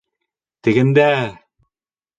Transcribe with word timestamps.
Тегендә! 0.69 1.07